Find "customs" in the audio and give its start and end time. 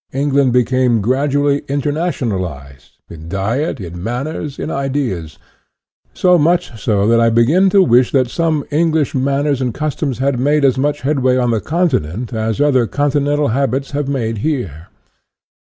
9.75-10.17